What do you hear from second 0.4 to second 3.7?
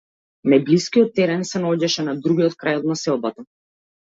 Најблискиот терен се наоѓаше на другиот крај од населбата.